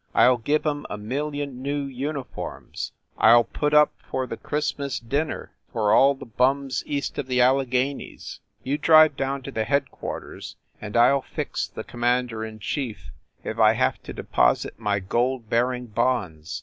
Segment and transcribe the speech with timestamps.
[0.15, 4.99] "I ll give em a million new uniforms I ll put up for the Christmas
[4.99, 8.39] dinner for all the bums east of the Alleghenies!
[8.63, 13.11] You drive down to the headquarters and I ll fix the commander in chief
[13.43, 16.59] if I have to de posit my gold bearing bonds!